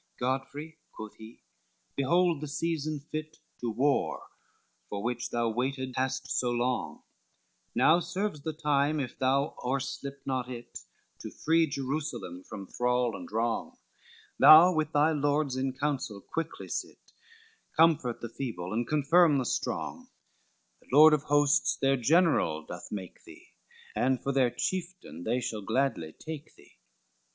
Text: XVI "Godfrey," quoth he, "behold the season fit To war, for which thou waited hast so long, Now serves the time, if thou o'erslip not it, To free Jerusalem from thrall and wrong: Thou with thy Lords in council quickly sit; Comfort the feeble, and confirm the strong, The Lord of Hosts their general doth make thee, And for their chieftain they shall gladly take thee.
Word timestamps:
XVI 0.15 0.19
"Godfrey," 0.19 0.77
quoth 0.93 1.15
he, 1.17 1.43
"behold 1.95 2.41
the 2.41 2.47
season 2.47 2.99
fit 3.11 3.37
To 3.59 3.69
war, 3.69 4.29
for 4.89 5.03
which 5.03 5.29
thou 5.29 5.49
waited 5.49 5.93
hast 5.95 6.27
so 6.39 6.49
long, 6.49 7.03
Now 7.75 7.99
serves 7.99 8.41
the 8.41 8.51
time, 8.51 8.99
if 8.99 9.19
thou 9.19 9.55
o'erslip 9.63 10.23
not 10.25 10.49
it, 10.49 10.79
To 11.19 11.29
free 11.29 11.67
Jerusalem 11.67 12.43
from 12.43 12.65
thrall 12.65 13.15
and 13.15 13.31
wrong: 13.31 13.77
Thou 14.39 14.73
with 14.73 14.91
thy 14.91 15.11
Lords 15.11 15.55
in 15.55 15.71
council 15.71 16.19
quickly 16.19 16.67
sit; 16.67 17.11
Comfort 17.77 18.21
the 18.21 18.29
feeble, 18.29 18.73
and 18.73 18.87
confirm 18.87 19.37
the 19.37 19.45
strong, 19.45 20.09
The 20.79 20.87
Lord 20.91 21.13
of 21.13 21.21
Hosts 21.25 21.75
their 21.79 21.95
general 21.95 22.65
doth 22.65 22.87
make 22.91 23.23
thee, 23.23 23.49
And 23.95 24.19
for 24.19 24.31
their 24.33 24.49
chieftain 24.49 25.25
they 25.25 25.39
shall 25.39 25.61
gladly 25.61 26.11
take 26.11 26.55
thee. 26.55 26.79